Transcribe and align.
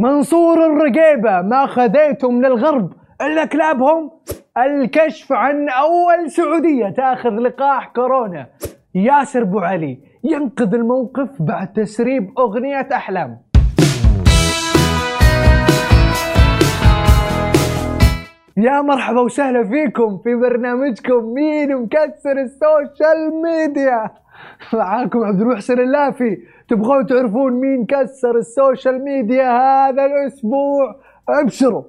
منصور 0.00 0.66
الرقيبة 0.66 1.42
ما 1.42 1.66
خذيتوا 1.66 2.30
من 2.30 2.44
الغرب 2.44 2.92
إلا 3.22 3.44
كلابهم 3.44 4.10
الكشف 4.58 5.32
عن 5.32 5.68
أول 5.68 6.30
سعودية 6.30 6.88
تأخذ 6.88 7.30
لقاح 7.30 7.88
كورونا. 7.88 8.46
ياسر 8.94 9.44
بو 9.44 9.58
علي 9.58 9.98
ينقذ 10.24 10.74
الموقف 10.74 11.28
بعد 11.40 11.72
تسريب 11.72 12.30
أغنية 12.38 12.88
أحلام. 12.92 13.38
يا 18.56 18.82
مرحبا 18.82 19.20
وسهلا 19.20 19.64
فيكم 19.64 20.18
في 20.24 20.34
برنامجكم 20.34 21.34
مين 21.34 21.76
كسر 21.76 22.32
ال 22.32 22.48
social 22.48 23.42
media. 23.42 24.10
معاكم 24.72 25.24
عبد 25.24 25.40
المحسن 25.40 25.80
اللافي. 25.80 26.38
تبغون 26.70 27.06
تعرفون 27.06 27.52
مين 27.52 27.86
كسر 27.86 28.36
ال 28.36 28.46
social 28.46 29.04
media 29.04 29.50
هذا 29.50 30.04
الأسبوع؟ 30.06 30.96
ابشروا. 31.28 31.82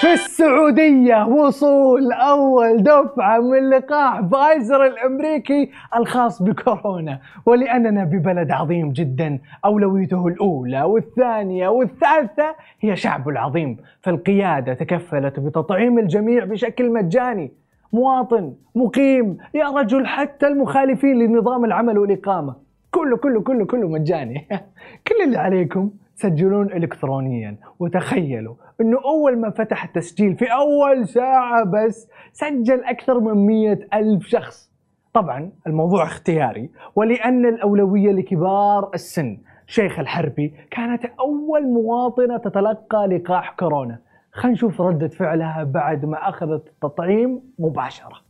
في 0.00 0.12
السعودية 0.12 1.26
وصول 1.26 2.12
أول 2.12 2.82
دفعة 2.82 3.38
من 3.38 3.70
لقاح 3.70 4.20
فايزر 4.20 4.86
الأمريكي 4.86 5.70
الخاص 5.96 6.42
بكورونا 6.42 7.20
ولأننا 7.46 8.04
ببلد 8.04 8.50
عظيم 8.50 8.92
جدا 8.92 9.38
أولويته 9.64 10.26
الأولى 10.28 10.82
والثانية 10.82 11.68
والثالثة 11.68 12.54
هي 12.80 12.96
شعبه 12.96 13.30
العظيم. 13.30 13.76
فالقيادة 14.02 14.74
تكفلت 14.74 15.40
بتطعيم 15.40 15.98
الجميع 15.98 16.44
بشكل 16.44 16.90
مجاني. 16.92 17.52
مواطن 17.92 18.54
مقيم 18.74 19.38
يا 19.54 19.68
رجل 19.68 20.06
حتى 20.06 20.46
المخالفين 20.46 21.18
لنظام 21.18 21.64
العمل 21.64 21.98
والإقامة. 21.98 22.69
كله 22.90 23.16
كله 23.16 23.40
كله 23.40 23.64
كله 23.66 23.88
مجاني. 23.88 24.48
كل 25.08 25.24
اللي 25.24 25.38
عليكم 25.38 25.90
تسجلون 26.16 26.72
الكترونيا. 26.72 27.56
وتخيلوا 27.78 28.54
إنه 28.80 28.98
أول 29.04 29.38
ما 29.38 29.50
فتح 29.50 29.84
التسجيل 29.84 30.36
في 30.36 30.44
أول 30.44 31.08
ساعة 31.08 31.64
بس 31.64 32.08
سجل 32.32 32.84
أكثر 32.84 33.20
من 33.20 33.46
مية 33.46 33.88
ألف 33.94 34.26
شخص. 34.26 34.70
طبعا 35.12 35.50
الموضوع 35.66 36.04
اختياري. 36.04 36.70
ولأن 36.96 37.46
الأولوية 37.46 38.12
لكبار 38.12 38.90
السن. 38.94 39.38
شيخ 39.66 39.98
الحربي 39.98 40.54
كانت 40.70 41.04
أول 41.20 41.62
مواطنة 41.62 42.36
تتلقى 42.36 43.06
لقاح 43.06 43.50
كورونا. 43.50 43.98
خلينا 44.32 44.54
نشوف 44.54 44.80
ردة 44.80 45.08
فعلها 45.08 45.64
بعد 45.64 46.04
ما 46.04 46.28
أخذت 46.28 46.66
التطعيم 46.66 47.40
مباشرة. 47.58 48.20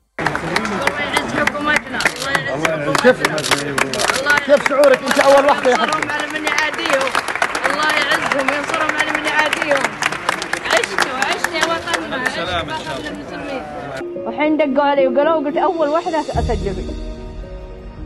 الله 2.54 2.92
كيف 4.46 4.68
شعورك؟ 4.68 5.00
انت 5.02 5.18
أول 5.18 5.44
واحدة 5.44 5.70
يا 5.70 5.76
حبيبي. 5.76 6.00
ينصرهم 6.00 6.10
على 6.10 6.26
من 6.38 6.44
يعاديهم. 6.46 7.10
الله 7.66 7.90
يعزهم 8.00 8.46
وينصرهم 8.50 8.94
على 9.00 9.10
من 9.18 9.24
يعاديهم. 9.26 9.84
عشتوا 10.72 11.18
عشت 11.18 11.52
يا 11.54 11.64
وطننا 11.72 12.16
عشت 12.16 12.38
وطن 12.38 13.06
المسلمين. 13.06 13.62
وحين 14.26 14.56
دقوا 14.56 14.84
علي 14.84 15.08
وقالوا 15.08 15.34
قلت 15.34 15.56
أول 15.56 15.88
واحدة 15.88 16.20
أسجل. 16.20 16.74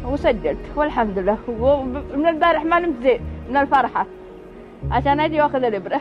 وسجلت 0.04 0.58
والحمد 0.76 1.18
لله. 1.18 1.38
ومن 1.48 2.26
البارح 2.28 2.64
ما 2.64 2.78
نمت 2.78 3.02
زين 3.02 3.20
من 3.50 3.56
الفرحة. 3.56 4.06
عشان 4.90 5.20
أجي 5.20 5.40
وأخذ 5.40 5.64
الإبرة. 5.64 6.00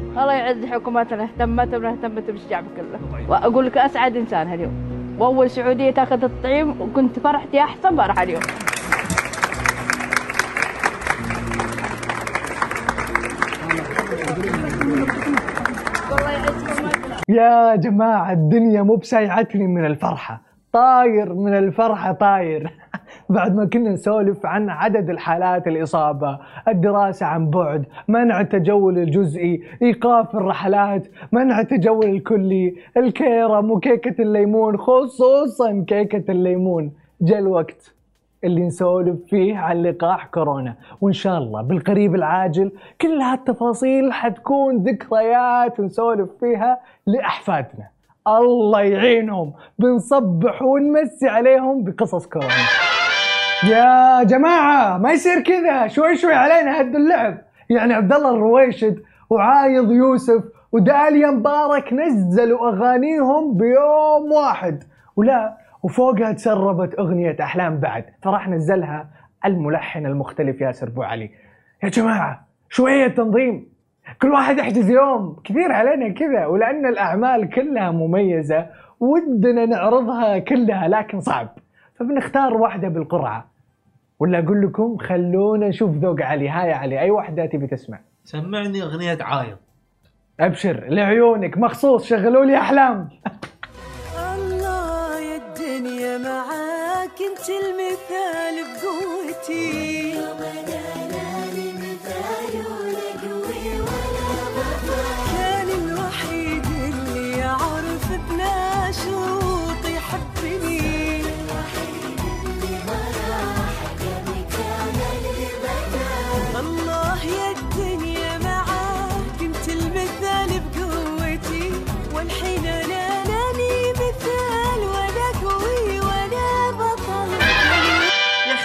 الله 0.00 0.32
يعز 0.32 0.64
حكومتنا 0.64 1.22
اهتمت 1.24 1.68
بنا 1.68 1.90
اهتمت 1.90 2.30
بالشعب 2.30 2.64
كله. 2.76 3.00
وأقول 3.28 3.66
لك 3.66 3.76
أسعد 3.78 4.16
إنسان 4.16 4.48
هاليوم. 4.48 4.89
وأول 5.20 5.50
سعودية 5.50 5.90
تأخذ 5.90 6.24
التطعيم 6.24 6.80
وكنت 6.80 7.18
فرحتي 7.18 7.60
أحسن 7.60 7.96
فرحه 7.96 8.22
اليوم. 8.22 8.42
يا 17.28 17.76
جماعة 17.76 18.32
الدنيا 18.32 18.82
مو 18.82 18.96
بسايعتني 18.96 19.66
من 19.66 19.84
الفرحة. 19.84 20.42
طاير 20.72 21.34
من 21.34 21.58
الفرحة 21.58 22.12
طاير. 22.12 22.72
بعد 23.30 23.56
ما 23.56 23.64
كنا 23.64 23.90
نسولف 23.90 24.46
عن 24.46 24.70
عدد 24.70 25.10
الحالات 25.10 25.66
الإصابة 25.66 26.38
الدراسة 26.68 27.26
عن 27.26 27.50
بعد 27.50 27.84
منع 28.08 28.40
التجول 28.40 28.98
الجزئي 28.98 29.62
إيقاف 29.82 30.36
الرحلات 30.36 31.08
منع 31.32 31.60
التجول 31.60 32.06
الكلي 32.06 32.74
الكيرم 32.96 33.70
وكيكة 33.70 34.22
الليمون 34.22 34.76
خصوصا 34.76 35.84
كيكة 35.88 36.30
الليمون. 36.32 36.92
جاء 37.20 37.38
الوقت 37.38 37.94
اللي 38.44 38.62
نسولف 38.66 39.18
فيه 39.26 39.56
عن 39.58 39.82
لقاح 39.82 40.26
كورونا 40.26 40.74
وإن 41.00 41.12
شاء 41.12 41.38
الله 41.38 41.62
بالقريب 41.62 42.14
العاجل 42.14 42.72
كل 43.00 43.20
هالتفاصيل 43.20 44.12
حتكون 44.12 44.76
ذكريات 44.76 45.80
نسولف 45.80 46.30
فيها 46.40 46.80
لأحفادنا. 47.06 47.86
الله 48.28 48.80
يعينهم 48.80 49.52
بنصبح 49.78 50.62
ونمسي 50.62 51.28
عليهم 51.28 51.84
بقصص 51.84 52.26
كورونا. 52.26 52.89
يا 53.64 54.22
جماعة 54.22 54.98
ما 54.98 55.12
يصير 55.12 55.40
كذا. 55.40 55.86
شوي 55.86 56.16
شوي 56.16 56.34
علينا 56.34 56.80
هد 56.80 56.94
اللعب. 56.94 57.38
يعني 57.70 57.94
عبد 57.94 58.12
الله 58.12 58.30
الرويشد 58.30 59.02
وعايض 59.30 59.90
يوسف 59.90 60.44
وداليا 60.72 61.30
مبارك 61.30 61.92
نزلوا 61.92 62.68
أغانيهم 62.68 63.56
بيوم 63.56 64.32
واحد. 64.32 64.84
ولا 65.16 65.56
وفوقها 65.82 66.32
تسربت 66.32 66.98
أغنية 66.98 67.36
أحلام 67.40 67.78
بعد. 67.78 68.04
فراح 68.22 68.48
نزلها 68.48 69.08
الملحن 69.44 70.06
المختلف 70.06 70.60
ياسر 70.60 70.88
بو 70.88 71.02
علي. 71.02 71.30
يا 71.82 71.88
جماعة 71.88 72.46
شوية 72.68 73.08
تنظيم. 73.08 73.66
كل 74.22 74.30
واحد 74.30 74.58
يحجز 74.58 74.90
يوم. 74.90 75.36
كثير 75.44 75.72
علينا 75.72 76.08
كذا. 76.08 76.46
ولأن 76.46 76.86
الأعمال 76.86 77.50
كلها 77.50 77.90
مميزة 77.90 78.66
ودنا 79.00 79.66
نعرضها 79.66 80.38
كلها 80.38 80.88
لكن 80.88 81.20
صعب. 81.20 81.48
فبنختار 81.98 82.54
واحدة 82.54 82.88
بالقرعة. 82.88 83.49
ولا 84.20 84.38
أقول 84.38 84.62
لكم 84.62 84.96
خلونا 84.96 85.68
نشوف 85.68 85.96
ذوق 85.96 86.22
علي. 86.22 86.48
هاي 86.48 86.72
علي 86.72 87.00
أي 87.00 87.10
واحدة 87.10 87.46
تبي 87.46 87.66
تسمع؟ 87.66 88.00
سمعني 88.24 88.82
أغنية 88.82 89.18
عايض 89.20 89.56
أبشر 90.40 90.84
لعيونك 90.88 91.58
مخصوص 91.58 92.06
شغلوا 92.06 92.44
لي 92.44 92.56
أحلام. 92.56 93.08
الله 94.34 95.20
يا 95.20 95.36
الدنيا 95.36 96.18
معاك 96.18 97.18
انت 97.30 97.48
المثال 97.50 98.56
بقوتي. 98.82 100.10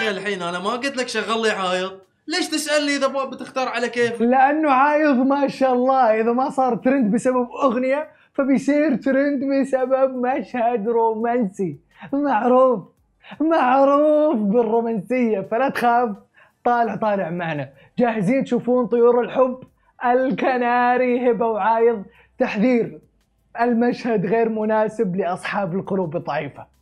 أخي 0.05 0.17
الحين 0.17 0.41
أنا 0.41 0.59
ما 0.59 0.69
قلت 0.69 0.97
لك 0.97 1.07
شغل 1.07 1.41
لي 1.41 1.49
عايض. 1.49 1.91
ليش 2.27 2.47
تسألني 2.49 2.95
إذا 2.95 3.07
بتختار 3.07 3.67
على 3.67 3.89
كيف؟ 3.89 4.21
لأنه 4.21 4.71
عايض 4.71 5.15
ما 5.15 5.47
شاء 5.47 5.73
الله. 5.73 6.21
إذا 6.21 6.31
ما 6.31 6.49
صار 6.49 6.75
ترند 6.75 7.11
بسبب 7.11 7.47
أغنية 7.63 8.07
فبيصير 8.33 8.95
ترند 8.95 9.43
بسبب 9.43 10.25
مشهد 10.25 10.87
رومانسي. 10.87 11.77
معروف 12.13 12.83
معروف 13.41 14.35
بالرومانسية. 14.35 15.41
فلا 15.51 15.69
تخاف 15.69 16.09
طالع 16.63 16.95
طالع 16.95 17.29
معنا. 17.29 17.69
جاهزين 17.99 18.43
تشوفون 18.43 18.87
طيور 18.87 19.21
الحب 19.21 19.59
الكناري 20.05 21.31
هبة 21.31 21.47
وعايض. 21.47 22.03
تحذير 22.39 22.99
المشهد 23.61 24.25
غير 24.25 24.49
مناسب 24.49 25.15
لأصحاب 25.15 25.75
القلوب 25.75 26.15
الضعيفة. 26.15 26.74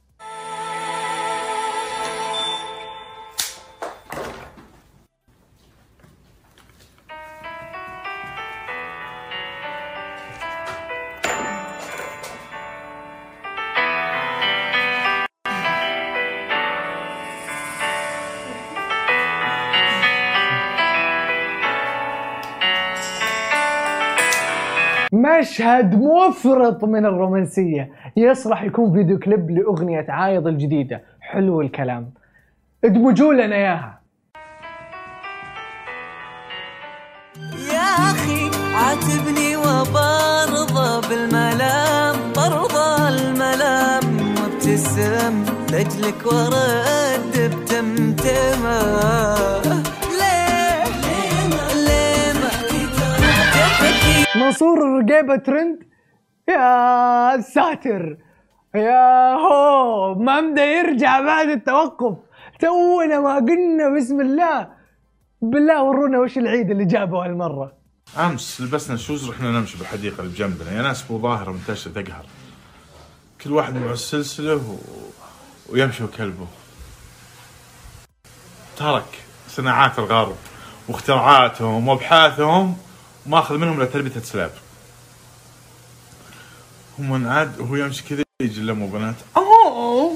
مشهد 25.23 25.95
مفرط 25.95 26.83
من 26.83 27.05
الرومانسية. 27.05 27.89
يصلح 28.17 28.63
يكون 28.63 28.93
فيديو 28.93 29.19
كليب 29.19 29.51
لأغنية 29.51 30.05
عايض 30.09 30.47
الجديدة. 30.47 31.01
حلو 31.21 31.61
الكلام. 31.61 32.11
ادمجوا 32.83 33.33
لنا 33.33 33.55
إياها. 33.55 33.99
يا 37.73 37.89
أخي 38.11 38.51
عاتبني 38.75 39.55
وبرضى 39.55 41.07
بالملام. 41.09 42.15
برضى 42.35 43.09
الملام 43.09 44.35
وابتسم 44.41 45.45
لاجلك 45.71 46.25
ورد 46.25 47.35
بتمتمه 47.55 48.83
منصور 54.35 54.77
الرقيبة 54.77 55.35
ترند. 55.35 55.83
يا 56.49 57.41
ساتر. 57.41 58.17
يا 58.75 59.33
هو 59.33 60.15
ما 60.15 60.41
بدا 60.41 60.65
يرجع 60.65 61.21
بعد 61.21 61.49
التوقف. 61.49 62.17
تونا 62.59 63.19
ما 63.19 63.35
قلنا 63.35 63.89
بسم 63.97 64.21
الله. 64.21 64.67
بالله 65.41 65.83
ورونا 65.83 66.19
وش 66.19 66.37
العيد 66.37 66.71
اللي 66.71 66.85
جابه 66.85 67.25
هالمرة. 67.25 67.73
أمس 68.17 68.61
لبسنا 68.61 68.97
shoes 68.97 69.29
رحنا 69.29 69.51
نمشي 69.51 69.77
بالحديقة 69.77 70.19
اللي 70.19 70.31
بجنبنا. 70.31 70.71
يا 70.71 70.81
ناس 70.81 71.01
بو 71.01 71.19
ظاهره 71.19 71.51
منتشره 71.51 71.91
تقهر. 71.91 72.25
كل 73.41 73.51
واحد 73.51 73.75
مع 73.75 73.91
السلسلة 73.91 74.55
و... 74.55 74.75
ويمشي 75.69 76.03
وكلبه. 76.03 76.47
ترك 78.77 79.19
صناعات 79.47 79.99
الغرب 79.99 80.35
واختراعاتهم 80.89 81.87
وأبحاثهم 81.87 82.77
ماخذ 83.27 83.57
منهم 83.57 83.81
لتربيه 83.81 84.15
الكلاب. 84.15 84.51
هم 86.99 87.27
عاد 87.27 87.59
وهو 87.59 87.75
يمشي 87.75 88.09
كذا 88.09 88.23
يجي 88.41 88.61
لمه 88.61 88.87
بنات. 88.87 89.15
أوه! 89.37 90.11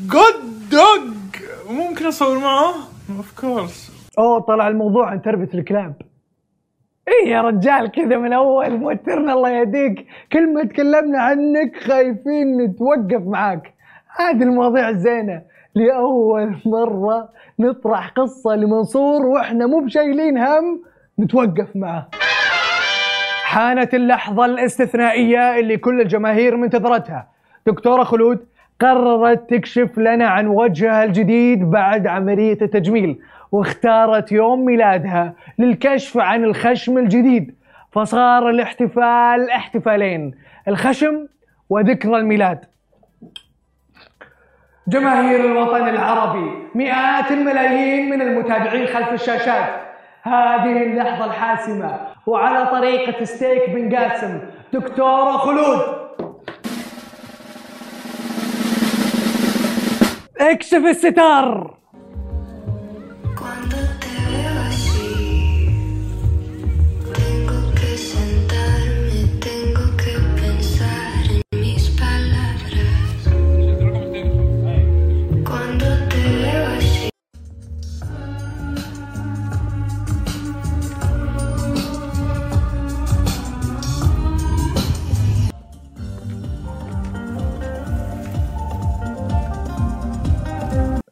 جود 0.00 0.68
دوج 0.70 1.42
ممكن 1.70 2.06
أصور 2.06 2.38
معه؟ 2.38 2.74
of 3.16 3.40
course 3.40 3.92
أوه 4.18 4.40
طلع 4.40 4.68
الموضوع 4.68 5.10
عن 5.10 5.22
تربية 5.22 5.58
الكلاب. 5.58 5.94
إيه 7.08 7.30
يا 7.30 7.42
رجال 7.42 7.90
كذا 7.90 8.16
من 8.16 8.32
أول 8.32 8.78
موترنا 8.78 9.32
الله 9.32 9.50
يهديك. 9.50 10.06
كل 10.32 10.54
ما 10.54 10.64
تكلمنا 10.64 11.22
عنك 11.22 11.76
خايفين 11.86 12.56
نتوقف 12.60 13.26
معاك. 13.26 13.74
هذه 14.18 14.42
المواضيع 14.42 14.88
الزينة. 14.88 15.42
لأول 15.74 16.56
مرة 16.66 17.28
نطرح 17.58 18.08
قصة 18.08 18.54
لمنصور 18.54 19.26
وإحنا 19.26 19.66
مو 19.66 19.80
بشايلين 19.80 20.38
هم 20.38 20.82
نتوقف 21.20 21.76
معه. 21.76 22.08
حانت 23.44 23.94
اللحظة 23.94 24.44
الاستثنائية 24.44 25.58
اللي 25.58 25.76
كل 25.76 26.00
الجماهير 26.00 26.56
منتظرتها. 26.56 27.28
دكتورة 27.66 28.04
خلود 28.04 28.46
قررت 28.80 29.50
تكشف 29.50 29.98
لنا 29.98 30.28
عن 30.28 30.46
وجهها 30.46 31.04
الجديد 31.04 31.70
بعد 31.70 32.06
عملية 32.06 32.58
التجميل 32.62 33.18
واختارت 33.52 34.32
يوم 34.32 34.64
ميلادها 34.64 35.34
للكشف 35.58 36.18
عن 36.18 36.44
الخشم 36.44 36.98
الجديد. 36.98 37.54
فصار 37.92 38.50
الاحتفال 38.50 39.50
احتفالين 39.50 40.34
الخشم 40.68 41.26
وذكرى 41.70 42.16
الميلاد. 42.16 42.64
جماهير 44.88 45.44
الوطن 45.44 45.88
العربي 45.88 46.50
مئات 46.74 47.30
الملايين 47.30 48.10
من 48.10 48.22
المتابعين 48.22 48.86
خلف 48.86 49.12
الشاشات 49.12 49.87
هذه 50.22 50.82
اللحظة 50.82 51.24
الحاسمة 51.24 52.00
وعلى 52.26 52.66
طريقة 52.66 53.24
ستيك 53.24 53.70
بن 53.70 53.96
قاسم. 53.96 54.40
دكتورة 54.72 55.36
خلود. 55.36 55.80
اكشف 60.40 60.84
الستار. 60.86 61.77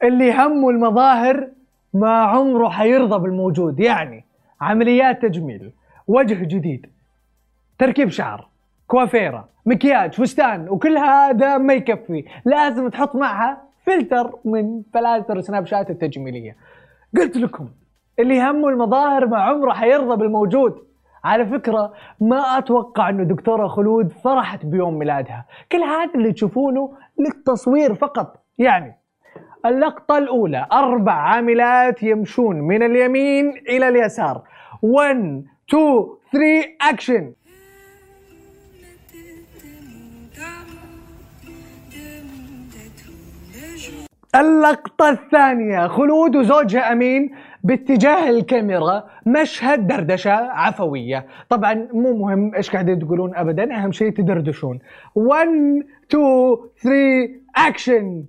اللي 0.06 0.32
همه 0.32 0.70
المظاهر 0.70 1.48
ما 1.94 2.18
عمره 2.18 2.68
حيرضى 2.68 3.18
بالموجود 3.18 3.80
يعني 3.80 4.24
عمليات 4.60 5.22
تجميل 5.22 5.72
وجه 6.08 6.44
جديد 6.44 6.86
تركيب 7.78 8.08
شعر 8.08 8.48
كوافيرة 8.86 9.48
مكياج 9.66 10.14
فستان 10.14 10.68
وكل 10.68 10.98
هذا 10.98 11.58
ما 11.58 11.74
يكفي. 11.74 12.24
لازم 12.44 12.88
تحط 12.88 13.16
معها 13.16 13.62
فلتر 13.86 14.32
من 14.44 14.82
فلاتر 14.94 15.40
سناب 15.40 15.66
شات 15.66 15.90
التجميلية. 15.90 16.56
قلت 17.16 17.36
لكم 17.36 17.68
اللي 18.18 18.42
همه 18.42 18.68
المظاهر 18.68 19.26
ما 19.26 19.38
عمره 19.38 19.72
حيرضى 19.72 20.16
بالموجود. 20.16 20.86
على 21.24 21.46
فكرة 21.46 21.92
ما 22.20 22.58
أتوقع 22.58 23.08
أنه 23.08 23.22
دكتورة 23.24 23.68
خلود 23.68 24.12
فرحت 24.12 24.66
بيوم 24.66 24.98
ميلادها. 24.98 25.44
كل 25.72 25.82
هذا 25.82 26.14
اللي 26.14 26.32
تشوفونه 26.32 26.92
للتصوير 27.18 27.94
فقط 27.94 28.44
يعني 28.58 28.94
اللقطة 29.68 30.18
الأولى. 30.18 30.66
أربع 30.72 31.12
عاملات 31.12 32.02
يمشون 32.02 32.56
من 32.56 32.82
اليمين 32.82 33.52
إلى 33.68 33.88
اليسار. 33.88 34.42
1 34.82 35.44
2 35.68 36.06
3 36.32 36.76
أكشن 36.82 37.32
اللقطة 44.34 45.10
الثانية. 45.10 45.86
خلود 45.86 46.36
وزوجها 46.36 46.92
أمين 46.92 47.30
باتجاه 47.64 48.30
الكاميرا. 48.30 49.04
مشهد 49.26 49.86
دردشة 49.86 50.32
عفوية. 50.32 51.26
طبعا 51.48 51.88
مو 51.92 52.16
مهم 52.16 52.54
إيش 52.54 52.70
قاعدين 52.70 52.98
تقولون 52.98 53.36
ابدا 53.36 53.74
أهم 53.74 53.92
شيء 53.92 54.10
تدردشون. 54.10 54.78
1 55.14 55.48
2 56.10 56.56
3 56.82 57.30
اكشن 57.56 58.24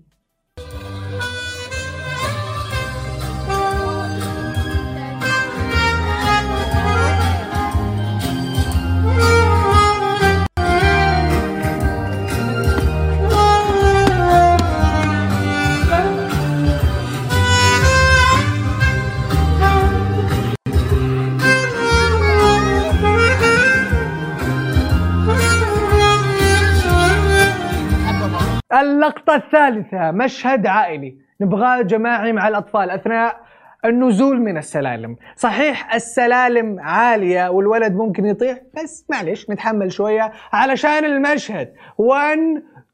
اللقطة 28.82 29.36
الثالثة 29.36 30.12
مشهد 30.12 30.68
عائلي. 30.68 31.18
نبغاه 31.42 31.82
جماعي 31.82 32.34
مع 32.34 32.48
الأطفال 32.48 32.90
أثناء 32.90 33.42
النزول 33.86 34.42
من 34.42 34.58
السلالم. 34.58 35.16
صحيح 35.36 35.94
السلالم 35.96 36.80
عالية 36.80 37.50
والولد 37.50 37.94
ممكن 37.94 38.26
يطيح 38.26 38.58
بس 38.74 39.06
معلش 39.10 39.50
نتحمل 39.50 39.92
شوية 39.92 40.32
علشان 40.54 41.06
المشهد. 41.06 41.74
1 41.98 42.38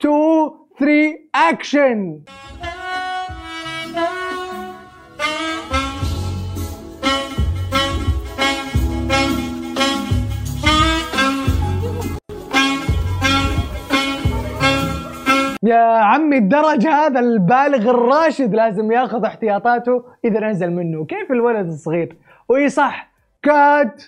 2 0.01 0.51
3 0.79 1.19
أكشن 1.49 2.19
يا 15.65 15.83
عمي 15.83 16.37
الدرج 16.37 16.87
هذا 16.87 17.19
البالغ 17.19 17.89
الراشد 17.89 18.53
لازم 18.55 18.91
ياخذ 18.91 19.25
احتياطاته 19.25 20.03
إذا 20.25 20.39
نزل 20.39 20.71
منه. 20.71 21.05
كيف 21.05 21.31
الولد 21.31 21.67
الصغير؟ 21.67 22.17
وإي 22.49 22.69
صح 22.69 23.11
cut 23.43 24.03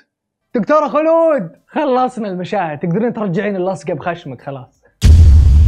دكتورة 0.55 0.87
خلود 0.87 1.51
خلصنا 1.67 2.27
المشاهد 2.27 2.79
تقدرين 2.79 3.13
ترجعين 3.13 3.55
اللصقة 3.55 3.93
بخشمك 3.93 4.41
خلاص. 4.41 4.83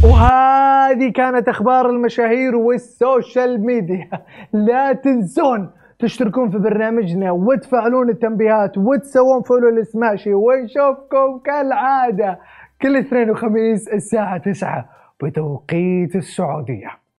وهذه 0.04 1.12
كانت 1.12 1.48
أخبار 1.48 1.90
المشاهير 1.90 2.56
وال 2.56 2.84
social 2.84 3.66
media. 3.66 4.10
لا 4.52 4.92
تنسون 4.92 5.70
تشتركون 5.98 6.50
في 6.50 6.58
برنامجنا 6.58 7.30
وتفعلون 7.30 8.10
التنبيهات 8.10 8.78
وتسوون 8.78 9.42
follow 9.42 9.68
لسماشي 9.68 10.34
ونشوفكم 10.34 11.38
كالعادة 11.44 12.38
كل 12.82 12.96
اثنين 12.96 13.30
وخميس 13.30 13.88
الساعة 13.88 14.38
9 14.38 14.97
بتوقيت 15.24 16.16
السعودية. 16.16 17.07